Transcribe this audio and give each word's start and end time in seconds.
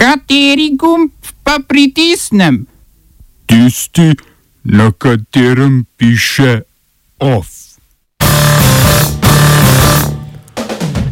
Kateri 0.00 0.70
gumb 0.80 1.10
pa 1.44 1.58
pritisnem? 1.68 2.66
Tisti, 3.46 4.14
na 4.64 4.92
katerem 4.92 5.84
piše 5.96 6.62
OF. 7.18 7.46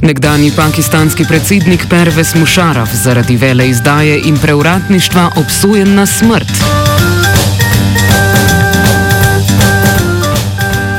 Nekdani 0.03 0.51
pakistanski 0.57 1.25
predsednik 1.29 1.85
Pervez 1.91 2.33
Musharraf 2.35 2.95
zaradi 2.95 3.37
vele 3.37 3.69
izdaje 3.69 4.21
in 4.25 4.39
preuratništva 4.39 5.33
obsojen 5.37 5.95
na 5.95 6.07
smrt. 6.07 6.53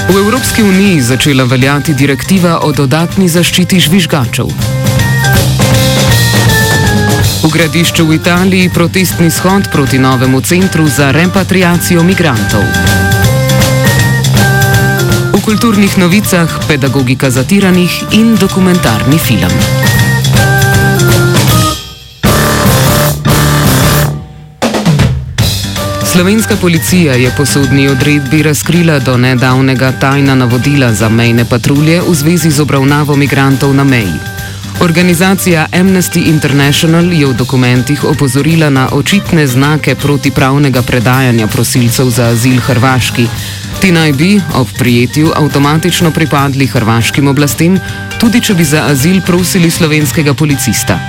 V 0.10 0.18
Evropski 0.18 0.64
uniji 0.64 1.02
začela 1.02 1.44
veljati 1.44 1.94
direktiva 1.94 2.60
o 2.62 2.72
dodatni 2.72 3.30
zaščiti 3.30 3.80
žvižgačev. 3.80 4.69
V 7.40 7.48
gradišču 7.48 8.04
v 8.04 8.20
Italiji 8.20 8.68
protestni 8.68 9.32
shod 9.32 9.72
proti 9.72 9.96
novemu 9.96 10.42
centru 10.42 10.84
za 10.88 11.12
repatriacijo 11.12 12.04
migrantov. 12.04 12.64
V 15.32 15.40
kulturnih 15.40 15.98
novicah 15.98 16.52
pedagogika 16.68 17.32
zatiranih 17.32 18.12
in 18.12 18.36
dokumentarni 18.36 19.16
film. 19.16 19.56
Slovenska 26.04 26.56
policija 26.60 27.14
je 27.14 27.32
po 27.38 27.46
sodni 27.46 27.88
odredbi 27.88 28.44
razkrila 28.44 29.00
do 29.00 29.18
nedavnega 29.18 29.92
tajna 29.92 30.36
navodila 30.36 30.94
za 30.94 31.10
mejne 31.10 31.46
patrulje 31.46 32.02
v 32.02 32.16
zvezi 32.16 32.52
z 32.52 32.60
obravnavo 32.60 33.16
migrantov 33.16 33.72
na 33.76 33.84
meji. 33.84 34.39
Organizacija 34.82 35.68
Amnesty 35.72 36.24
International 36.30 37.14
je 37.14 37.28
v 37.28 37.34
dokumentih 37.36 38.04
opozorila 38.04 38.70
na 38.70 38.88
očitne 38.92 39.48
znake 39.48 39.96
protipravnega 39.96 40.82
predajanja 40.82 41.48
prosilcev 41.48 42.08
za 42.10 42.32
azil 42.32 42.62
Hrvaški. 42.62 43.28
Ti 43.82 43.92
naj 43.92 44.12
bi 44.14 44.42
ob 44.56 44.68
prijetju 44.78 45.32
avtomatično 45.36 46.12
pripadli 46.12 46.68
hrvaškim 46.68 47.28
oblastem, 47.28 47.80
tudi 48.20 48.42
če 48.42 48.54
bi 48.54 48.64
za 48.64 48.86
azil 48.88 49.20
prosili 49.22 49.72
slovenskega 49.72 50.34
policista. 50.34 51.00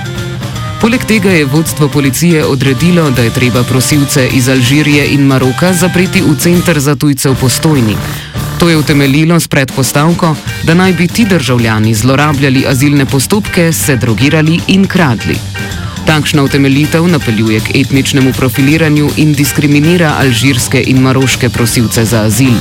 Poleg 0.81 1.05
tega 1.07 1.31
je 1.31 1.45
vodstvo 1.45 1.87
policije 1.87 2.45
odredilo, 2.45 3.09
da 3.11 3.21
je 3.21 3.33
treba 3.33 3.63
prosilce 3.63 4.27
iz 4.33 4.49
Alžirije 4.49 5.07
in 5.13 5.21
Maroka 5.21 5.73
zapreti 5.73 6.21
v 6.21 6.35
center 6.35 6.79
za 6.79 6.95
tujce 6.95 7.29
v 7.29 7.35
postojni. 7.35 7.95
To 8.61 8.69
je 8.69 8.77
utemeljilo 8.77 9.39
s 9.39 9.47
predpostavko, 9.47 10.35
da 10.63 10.73
naj 10.73 10.93
bi 10.93 11.07
ti 11.07 11.25
državljani 11.25 11.93
zlorabljali 11.93 12.65
azilne 12.67 13.05
postopke, 13.05 13.71
se 13.73 13.95
drogirali 13.95 14.59
in 14.67 14.87
kradli. 14.87 15.35
Takšna 16.05 16.43
utemeljitev 16.43 17.07
napeljuje 17.07 17.59
k 17.59 17.75
etničnemu 17.75 18.33
profiliranju 18.33 19.09
in 19.17 19.33
diskriminira 19.33 20.13
alžirske 20.19 20.83
in 20.87 21.01
maroške 21.01 21.49
prosilce 21.49 22.05
za 22.05 22.21
azil. 22.21 22.53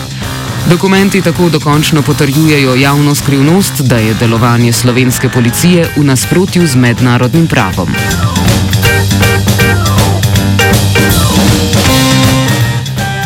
Dokumenti 0.70 1.22
tako 1.22 1.48
dokončno 1.48 2.02
potrjujejo 2.02 2.74
javno 2.74 3.14
skrivnost, 3.14 3.80
da 3.80 3.96
je 3.96 4.14
delovanje 4.14 4.72
slovenske 4.72 5.28
policije 5.28 5.88
v 5.96 6.04
nasprotju 6.04 6.66
z 6.66 6.76
mednarodnim 6.76 7.46
pravom. 7.46 7.88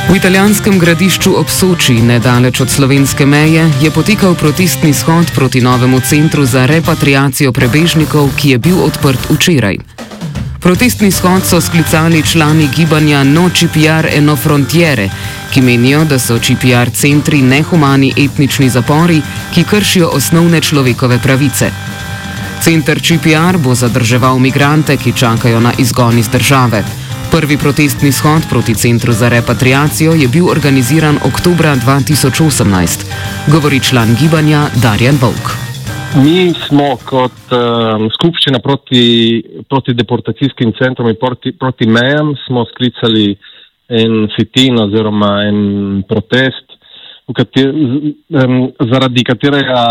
V 0.09 0.17
italijanskem 0.17 0.79
gradišču 0.79 1.33
ob 1.41 1.49
Soči, 1.49 1.95
nedaleč 2.03 2.61
od 2.61 2.71
slovenske 2.71 3.27
meje, 3.27 3.71
je 3.81 3.91
potekal 3.91 4.35
protestni 4.35 4.93
shod 4.93 5.33
proti 5.35 5.61
novemu 5.61 6.01
centru 6.01 6.45
za 6.45 6.67
repatriacijo 6.67 7.53
prebežnikov, 7.53 8.29
ki 8.37 8.51
je 8.51 8.59
bil 8.59 8.83
odprt 8.85 9.31
včeraj. 9.31 9.79
Protestni 10.61 11.11
shod 11.11 11.47
so 11.47 11.61
sklicali 11.61 12.23
člani 12.23 12.69
gibanja 12.77 13.25
No 13.25 13.49
CPR 13.49 14.09
Eno 14.17 14.37
Frontiere, 14.37 15.09
ki 15.53 15.63
menijo, 15.63 16.05
da 16.05 16.19
so 16.19 16.39
CPR 16.39 16.91
centri 16.93 17.43
nehumani 17.43 18.13
etnični 18.17 18.69
zapori, 18.71 19.23
ki 19.55 19.65
kršijo 19.65 20.09
osnovne 20.09 20.61
človekove 20.61 21.19
pravice. 21.19 21.71
Center 22.63 23.01
CPR 23.01 23.57
bo 23.59 23.75
zadrževal 23.75 24.39
migrante, 24.39 24.97
ki 24.97 25.13
čakajo 25.13 25.61
na 25.61 25.73
izgon 25.79 26.19
iz 26.19 26.29
države. 26.29 27.04
Prvi 27.35 27.57
protestni 27.59 28.13
shod 28.13 28.43
proti 28.51 28.75
Centru 28.83 29.13
za 29.13 29.29
repatriacijo 29.29 30.13
je 30.23 30.29
bil 30.35 30.47
organiziran 30.57 31.17
oktobra 31.31 31.71
2018, 31.75 33.03
govori 33.55 33.79
član 33.89 34.09
gibanja 34.21 34.61
Darjan 34.85 35.19
Vovk. 35.23 35.47
Mi 36.25 36.55
smo 36.67 36.89
kot 37.13 37.41
um, 37.51 38.07
skupščina 38.17 38.59
proti, 38.67 39.03
proti 39.71 39.97
deportacijskim 40.01 40.71
centrom 40.79 41.11
in 41.11 41.19
proti, 41.25 41.51
proti 41.63 41.91
mejam 41.99 42.31
sklicali 42.71 43.27
en 43.89 44.13
sitin 44.37 44.79
oziroma 44.87 45.33
en 45.49 45.59
protest, 46.07 46.67
kater, 47.35 47.75
um, 47.75 48.55
zaradi 48.93 49.27
katerega 49.27 49.83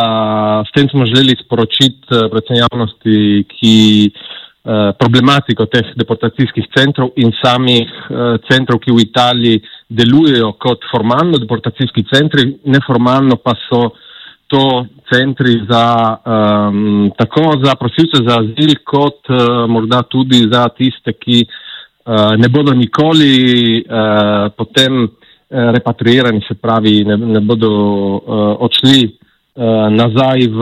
s 0.64 0.72
tem 0.72 0.88
smo 0.88 1.04
želeli 1.12 1.36
sporočiti 1.44 2.08
uh, 2.08 2.31
predvsem 2.31 2.64
javnosti, 2.64 3.20
ki 3.52 3.75
Eh, 4.12 4.43
problematiko 4.63 5.66
teh 5.68 5.90
deportacijskih 6.00 6.69
centrov 6.72 7.12
in 7.19 7.34
samih 7.35 7.84
uh, 7.84 8.38
centrov, 8.47 8.79
ki 8.79 8.96
v 8.96 9.03
Italiji 9.03 9.62
delujejo 9.91 10.53
kot 10.56 10.88
formalno 10.91 11.40
deportacijski 11.41 12.06
centri, 12.07 12.46
neformalno 12.63 13.35
pa 13.44 13.57
so 13.68 13.90
to 14.47 14.85
centri 15.12 15.57
za, 15.68 15.85
um, 16.24 17.12
tako 17.18 17.57
za 17.63 17.75
prosilce 17.75 18.24
za 18.24 18.40
azil, 18.40 18.78
kot 18.88 19.28
uh, 19.28 19.66
morda 19.68 20.03
tudi 20.07 20.46
za 20.47 20.69
tiste, 20.72 21.12
ki 21.12 21.44
uh, 21.44 22.31
ne 22.40 22.47
bodo 22.47 22.72
nikoli 22.72 23.84
uh, 23.84 24.47
potem 24.56 25.09
repatriirani, 25.53 26.40
se 26.47 26.56
pravi, 26.57 27.03
ne, 27.06 27.18
ne 27.18 27.40
bodo 27.45 27.69
uh, 27.69 28.56
odšli 28.66 29.03
Eh, 29.06 29.23
nazaj 29.90 30.47
v, 30.50 30.59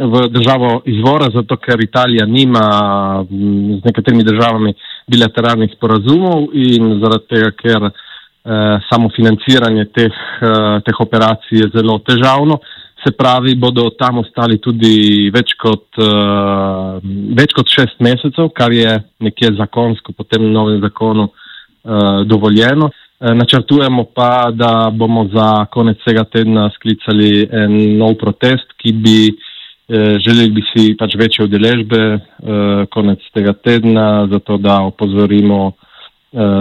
v 0.00 0.28
državo 0.32 0.80
izvora, 0.88 1.28
zato 1.34 1.56
ker 1.56 1.80
Italija 1.80 2.26
nima 2.26 3.24
z 3.28 3.84
nekaterimi 3.84 4.24
državami 4.24 4.72
bilateralnih 5.06 5.70
sporazumov 5.76 6.48
in 6.52 7.00
zaradi 7.02 7.28
tega, 7.28 7.50
ker 7.52 7.84
eh, 7.84 8.78
samo 8.88 9.10
financiranje 9.16 9.84
teh, 9.92 10.16
eh, 10.40 10.80
teh 10.86 11.00
operacij 11.00 11.60
je 11.60 11.70
zelo 11.76 11.98
težavno. 11.98 12.58
Se 13.04 13.12
pravi, 13.12 13.54
bodo 13.54 13.90
tam 14.00 14.22
ostali 14.22 14.56
tudi 14.64 15.28
več 15.28 15.50
kot, 15.60 15.98
uh, 16.00 16.94
več 17.36 17.52
kot 17.52 17.68
šest 17.68 17.98
mesecev, 18.00 18.48
kar 18.56 18.72
je 18.72 18.94
nekje 19.20 19.50
zakonsko, 19.58 20.14
potem 20.16 20.46
v 20.46 20.52
novem 20.54 20.80
zakonu 20.80 21.26
uh, 21.28 22.22
dovoljeno. 22.24 22.88
Eh, 22.88 23.03
načrtujemo 23.34 24.04
pa, 24.04 24.50
da 24.52 24.90
bomo 24.92 25.28
za 25.32 25.66
konec 25.72 25.98
tega 26.04 26.24
tedna 26.24 26.70
sklicali 26.74 27.48
en 27.52 27.96
nov 27.98 28.14
protest, 28.20 28.74
ki 28.76 28.92
bi 28.92 29.18
eh, 29.28 30.18
želeli 30.18 30.50
bi 30.50 30.62
si 30.72 30.96
pač 30.98 31.16
večje 31.16 31.44
udeležbe 31.44 32.02
eh, 32.04 32.86
konec 32.90 33.24
tega 33.34 33.52
tedna, 33.52 34.26
zato 34.30 34.58
da 34.58 34.82
opozorimo 34.82 35.72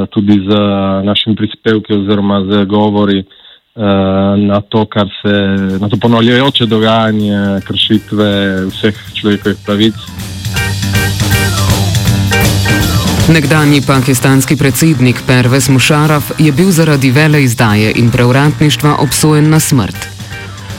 tudi 0.09 0.35
z 0.45 0.55
našimi 1.03 1.35
prispevki 1.35 1.93
oziroma 1.93 2.43
z 2.45 2.65
govori 2.69 3.23
na 4.37 4.59
to, 4.61 4.85
kar 4.85 5.09
se, 5.21 5.33
na 5.81 5.89
to 5.89 5.97
ponavljajoče 5.97 6.65
dogajanje 6.69 7.39
kršitve 7.65 8.29
vseh 8.69 9.01
človekovih 9.17 9.57
pravic. 9.65 10.22
Nekdanji 13.27 13.81
pakistanski 13.81 14.55
predsednik 14.55 15.15
Pervez 15.27 15.69
Musharraf 15.69 16.31
je 16.39 16.51
bil 16.51 16.71
zaradi 16.71 17.11
vele 17.11 17.43
izdaje 17.43 17.91
in 17.95 18.11
preuratništva 18.11 18.95
obsojen 18.99 19.49
na 19.49 19.59
smrt. 19.59 19.95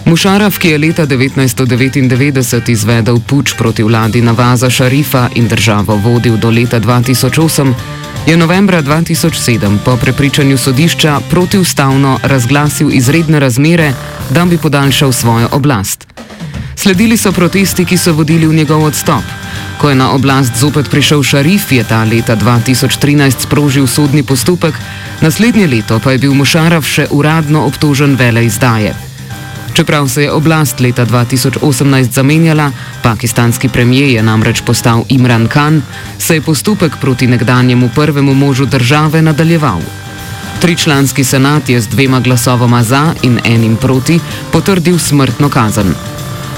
Musharraf, 0.04 0.58
ki 0.58 0.68
je 0.68 0.78
leta 0.78 1.06
1999 1.06 2.70
izvedel 2.70 3.20
puč 3.26 3.54
proti 3.58 3.82
vladi 3.82 4.20
Navaza 4.22 4.70
Šarifa 4.70 5.28
in 5.34 5.48
državo 5.48 5.96
vodil 5.96 6.36
do 6.36 6.50
leta 6.50 6.80
2008, 6.80 7.72
je 8.26 8.36
novembra 8.36 8.82
2007 8.82 9.78
po 9.84 9.96
prepričanju 9.96 10.58
sodišča 10.58 11.20
protiustavno 11.30 12.18
razglasil 12.22 12.90
izredne 12.92 13.40
razmere, 13.40 13.92
da 14.30 14.44
bi 14.44 14.58
podaljšal 14.58 15.12
svojo 15.12 15.48
oblast. 15.52 16.06
Sledili 16.76 17.16
so 17.16 17.32
protesti, 17.32 17.84
ki 17.84 17.96
so 17.98 18.12
vodili 18.12 18.46
v 18.46 18.54
njegov 18.54 18.84
odstop. 18.84 19.24
Ko 19.78 19.88
je 19.88 19.94
na 19.94 20.10
oblast 20.12 20.56
zopet 20.56 20.90
prišel 20.90 21.22
šarif, 21.22 21.72
je 21.72 21.84
ta 21.84 22.04
leta 22.04 22.36
2013 22.36 23.46
sprožil 23.46 23.86
sodni 23.86 24.22
postopek, 24.22 24.74
naslednje 25.20 25.66
leto 25.66 25.98
pa 25.98 26.12
je 26.12 26.18
bil 26.18 26.34
Mušarov 26.34 26.84
še 26.84 27.06
uradno 27.10 27.66
obtožen 27.66 28.16
vele 28.16 28.44
izdaje. 28.46 28.94
Čeprav 29.74 30.08
se 30.08 30.22
je 30.22 30.32
oblast 30.32 30.80
leta 30.80 31.06
2018 31.06 32.10
zamenjala, 32.10 32.70
pakistanski 33.02 33.68
premijer 33.68 34.08
je 34.08 34.22
namreč 34.22 34.62
postal 34.62 35.04
Imran 35.08 35.48
Khan, 35.48 35.82
se 36.18 36.34
je 36.34 36.40
postopek 36.40 36.96
proti 37.00 37.26
nekdanjemu 37.26 37.90
prvemu 37.94 38.34
možu 38.34 38.66
države 38.66 39.22
nadaljeval. 39.22 39.80
Tričlanski 40.60 41.24
senat 41.24 41.68
je 41.68 41.80
z 41.80 41.88
dvema 41.88 42.20
glasovoma 42.20 42.82
za 42.82 43.14
in 43.22 43.40
enim 43.44 43.76
proti 43.76 44.20
potrdil 44.52 44.98
smrtno 44.98 45.48
kazen. 45.48 46.13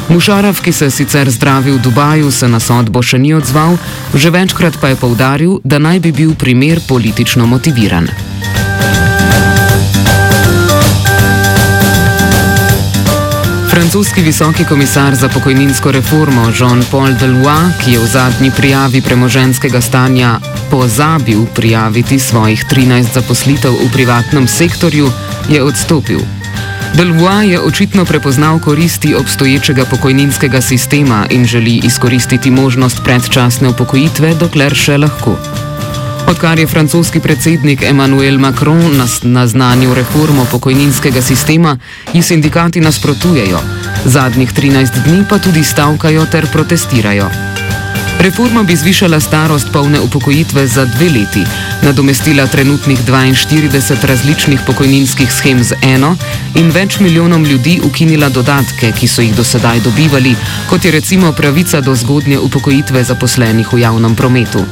Mušarov, 0.09 0.63
ki 0.63 0.73
se 0.73 0.91
sicer 0.91 1.31
zdravi 1.31 1.71
v 1.71 1.83
Dubaju, 1.83 2.31
se 2.31 2.49
na 2.49 2.61
sodbo 2.61 3.03
še 3.03 3.19
ni 3.19 3.35
odzval, 3.35 3.75
že 4.15 4.31
večkrat 4.31 4.79
pa 4.79 4.95
je 4.95 4.97
povdaril, 4.97 5.59
da 5.65 5.83
naj 5.83 6.01
bi 6.01 6.13
bil 6.13 6.35
primer 6.39 6.81
politično 6.87 7.47
motiviran. 7.47 8.07
Francoski 13.77 14.23
visoki 14.23 14.65
komisar 14.65 15.15
za 15.15 15.29
pokojninsko 15.29 15.93
reformo 15.93 16.49
Jean-Paul 16.55 17.19
Delois, 17.19 17.75
ki 17.85 17.93
je 17.93 17.99
v 17.99 18.07
zadnji 18.07 18.51
prijavi 18.51 19.03
premoženskega 19.03 19.81
stanja 19.81 20.39
pozabil 20.71 21.47
prijaviti 21.55 22.19
svojih 22.19 22.65
13 22.65 23.15
zaposlitev 23.15 23.75
v 23.75 23.93
privatnem 23.93 24.49
sektorju, 24.49 25.11
je 25.49 25.63
odstopil. 25.63 26.46
Delois 26.95 27.51
je 27.51 27.61
očitno 27.61 28.05
prepoznal 28.05 28.59
koristi 28.59 29.15
obstoječega 29.15 29.85
pokojninskega 29.85 30.61
sistema 30.61 31.27
in 31.31 31.45
želi 31.45 31.81
izkoristiti 31.85 32.51
možnost 32.51 33.01
predčasne 33.05 33.69
upokojitve, 33.69 34.35
dokler 34.35 34.75
še 34.75 34.99
lahko. 34.99 35.37
Odkar 36.27 36.59
je 36.59 36.67
francoski 36.67 37.21
predsednik 37.21 37.83
Emmanuel 37.83 38.39
Macron 38.39 39.03
naznanil 39.23 39.95
reformo 39.95 40.47
pokojninskega 40.51 41.23
sistema, 41.23 41.79
ji 42.13 42.23
sindikati 42.23 42.81
nasprotujejo. 42.81 43.61
Zadnjih 44.05 44.53
13 44.53 45.05
dni 45.05 45.25
pa 45.29 45.39
tudi 45.39 45.65
stavkajo 45.65 46.27
ter 46.27 46.47
protestirajo. 46.53 47.56
Reforma 48.21 48.63
bi 48.63 48.77
zvišala 48.77 49.21
starost 49.21 49.69
polne 49.73 50.01
upokojitve 50.01 50.67
za 50.67 50.85
dve 50.85 51.09
leti, 51.11 51.45
nadomestila 51.83 52.47
trenutnih 52.47 52.99
42 52.99 54.07
različnih 54.07 54.61
pokojninskih 54.67 55.33
schem 55.33 55.65
z 55.65 55.75
eno 55.83 56.17
in 56.55 56.71
več 56.71 56.99
milijonom 57.01 57.45
ljudi 57.45 57.81
ukinila 57.85 58.29
dodatke, 58.29 58.93
ki 58.93 59.09
so 59.09 59.23
jih 59.23 59.37
do 59.37 59.45
sedaj 59.45 59.81
dobivali, 59.81 60.35
kot 60.71 60.85
je 60.85 60.91
recimo 60.91 61.33
pravica 61.33 61.81
do 61.81 61.95
zgodnje 61.95 62.39
upokojitve 62.39 63.05
zaposlenih 63.05 63.73
v 63.73 63.81
javnem 63.81 64.17
prometu. 64.17 64.65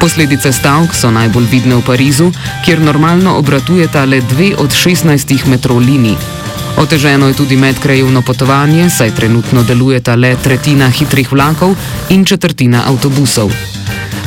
Posledice 0.00 0.52
stavk 0.52 0.94
so 0.94 1.10
najbolj 1.10 1.46
vidne 1.50 1.76
v 1.76 1.84
Parizu, 1.86 2.32
kjer 2.64 2.80
normalno 2.80 3.38
obratujeta 3.38 4.04
le 4.04 4.20
dve 4.20 4.52
od 4.58 4.74
16 4.74 5.46
metrov 5.46 5.78
linij. 5.78 6.45
Oteženo 6.76 7.28
je 7.28 7.34
tudi 7.34 7.56
medkrajevno 7.56 8.22
potovanje, 8.22 8.90
saj 8.90 9.14
trenutno 9.14 9.62
delujeta 9.62 10.14
le 10.14 10.36
tretjina 10.42 10.90
hitrih 10.90 11.32
vlakov 11.32 11.74
in 12.08 12.24
četrtina 12.24 12.82
avtobusov. 12.86 13.52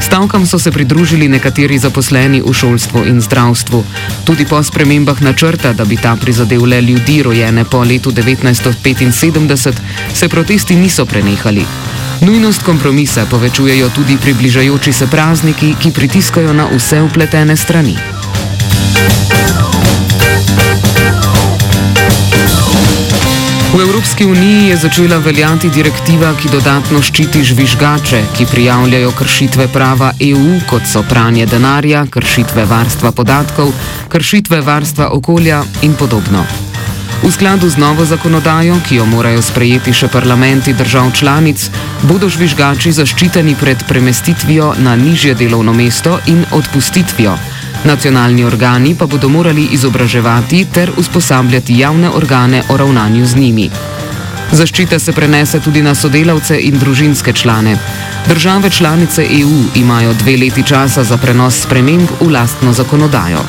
Stavkam 0.01 0.47
so 0.47 0.59
se 0.59 0.71
pridružili 0.71 1.27
nekateri 1.27 1.77
zaposleni 1.77 2.41
v 2.41 2.53
šolstvu 2.53 3.05
in 3.05 3.21
zdravstvu. 3.21 3.83
Tudi 4.25 4.45
po 4.45 4.63
spremembah 4.63 5.21
načrta, 5.21 5.73
da 5.73 5.85
bi 5.85 5.97
ta 5.97 6.15
prizadel 6.15 6.65
le 6.65 6.81
ljudi 6.81 7.23
rojene 7.23 7.65
po 7.65 7.83
letu 7.83 8.11
1975, 8.11 9.73
se 10.13 10.29
protesti 10.29 10.75
niso 10.75 11.05
prenehali. 11.05 11.65
Nujnost 12.21 12.63
kompromisa 12.63 13.25
povečujejo 13.25 13.89
tudi 13.89 14.17
približajoči 14.17 14.93
se 14.93 15.07
prazniki, 15.07 15.75
ki 15.79 15.91
pritiskajo 15.91 16.53
na 16.53 16.67
vse 16.75 17.01
upletene 17.01 17.57
strani. 17.57 17.95
V 23.73 23.81
Evropski 23.81 24.25
uniji 24.25 24.69
je 24.69 24.77
začela 24.77 25.17
veljati 25.17 25.69
direktiva, 25.69 26.31
ki 26.41 26.49
dodatno 26.49 27.01
ščiti 27.01 27.43
žvižgače, 27.43 28.23
ki 28.37 28.47
prijavljajo 28.51 29.11
kršitve 29.11 29.67
prava 29.73 30.09
EU, 30.19 30.57
kot 30.69 30.89
so 30.89 31.03
pranje 31.09 31.45
denarja, 31.45 32.05
kršitve 32.09 32.65
varstva 32.65 33.11
podatkov, 33.11 33.69
kršitve 34.09 34.61
varstva 34.61 35.11
okolja 35.13 35.61
in 35.85 35.93
podobno. 35.93 36.45
V 37.23 37.31
skladu 37.31 37.69
z 37.69 37.77
novo 37.77 38.05
zakonodajo, 38.05 38.79
ki 38.89 38.95
jo 38.95 39.05
morajo 39.05 39.41
sprejeti 39.43 39.93
še 39.93 40.07
parlamenti 40.07 40.73
držav 40.73 41.11
članic, 41.13 41.69
bodo 42.09 42.29
žvižgači 42.29 42.91
zaščiteni 42.95 43.53
pred 43.59 43.85
premestitvijo 43.87 44.73
na 44.81 44.95
nižje 44.95 45.35
delovno 45.35 45.73
mesto 45.77 46.17
in 46.25 46.45
odpustitvijo. 46.51 47.37
Nacionalni 47.83 48.43
organi 48.43 48.95
pa 48.95 49.05
bodo 49.05 49.29
morali 49.29 49.67
izobraževati 49.71 50.65
ter 50.73 50.91
usposabljati 50.97 51.79
javne 51.79 52.09
organe 52.09 52.63
o 52.69 52.77
ravnanju 52.77 53.25
z 53.25 53.35
njimi. 53.35 53.69
Zaščita 54.51 54.99
se 54.99 55.11
prenese 55.11 55.59
tudi 55.59 55.81
na 55.81 55.95
sodelavce 55.95 56.59
in 56.61 56.79
družinske 56.79 57.33
člane. 57.33 57.77
Države 58.27 58.69
članice 58.69 59.25
EU 59.41 59.63
imajo 59.75 60.13
dve 60.13 60.37
leti 60.37 60.63
časa 60.63 61.03
za 61.03 61.17
prenos 61.17 61.61
sprememb 61.61 62.09
v 62.21 62.31
lastno 62.31 62.73
zakonodajo. 62.73 63.45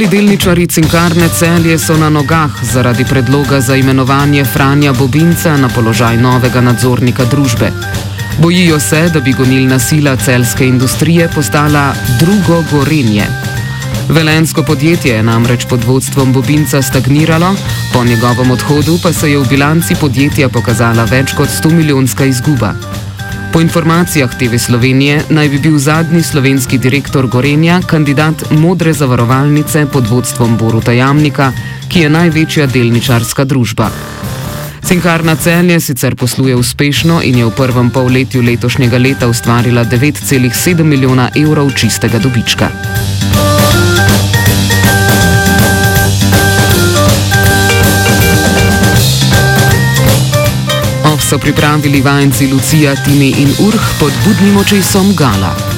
Mali 0.00 0.16
delničari 0.16 0.64
cinkarne 0.66 1.28
celje 1.28 1.78
so 1.78 1.92
na 1.96 2.08
nogah 2.08 2.50
zaradi 2.64 3.04
predloga 3.04 3.60
za 3.60 3.76
imenovanje 3.76 4.44
Franja 4.44 4.92
Bobinca 4.92 5.56
na 5.56 5.68
položaj 5.68 6.16
novega 6.16 6.60
nadzornika 6.60 7.24
družbe. 7.24 7.68
Bojijo 8.38 8.80
se, 8.80 9.10
da 9.12 9.20
bi 9.20 9.32
gonilna 9.32 9.78
sila 9.78 10.16
celske 10.16 10.66
industrije 10.66 11.28
postala 11.34 11.92
drugo 12.20 12.64
gorenje. 12.72 13.26
Velensko 14.08 14.62
podjetje 14.62 15.14
je 15.14 15.22
namreč 15.22 15.66
pod 15.68 15.84
vodstvom 15.84 16.32
Bobinca 16.32 16.82
stagniralo, 16.82 17.54
po 17.92 18.04
njegovem 18.04 18.50
odhodu 18.50 18.98
pa 19.02 19.12
se 19.12 19.30
je 19.30 19.38
v 19.38 19.48
bilanci 19.48 19.94
podjetja 20.00 20.48
pokazala 20.48 21.04
več 21.04 21.36
kot 21.36 21.48
100 21.48 21.72
milijonska 21.72 22.24
izguba. 22.24 22.72
Po 23.52 23.60
informacijah 23.60 24.30
TV 24.38 24.58
Slovenije 24.58 25.22
naj 25.28 25.48
bi 25.48 25.58
bil 25.58 25.78
zadnji 25.78 26.22
slovenski 26.22 26.78
direktor 26.78 27.26
Gorenja 27.26 27.80
kandidat 27.86 28.50
modre 28.50 28.92
zavarovalnice 28.92 29.86
pod 29.92 30.06
vodstvom 30.06 30.56
Boruta 30.56 30.92
Jamnika, 30.92 31.52
ki 31.88 32.00
je 32.00 32.10
največja 32.10 32.66
delničarska 32.66 33.44
družba. 33.44 33.90
Cinkarna 34.84 35.36
celje 35.36 35.80
sicer 35.80 36.16
posluje 36.16 36.56
uspešno 36.56 37.20
in 37.22 37.38
je 37.38 37.44
v 37.44 37.50
prvem 37.56 37.90
polletju 37.90 38.42
letošnjega 38.42 38.98
leta 38.98 39.28
ustvarila 39.28 39.84
9,7 39.84 40.82
milijona 40.82 41.30
evrov 41.36 41.70
čistega 41.74 42.18
dobička. 42.18 42.70
So 51.30 51.38
pripravili 51.38 52.00
vajenci 52.00 52.46
Lucija, 52.46 52.94
Timi 53.04 53.28
in 53.38 53.48
Urh 53.66 53.82
pod 54.00 54.12
budnim 54.26 54.56
očesom 54.56 55.14
Gala. 55.14 55.69